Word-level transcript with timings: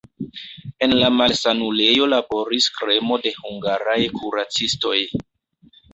En 0.85 0.93
la 1.01 1.09
malsanulejo 1.17 2.07
laboris 2.13 2.69
kremo 2.79 3.19
de 3.27 3.35
hungaraj 3.43 3.99
kuracistoj. 4.19 4.99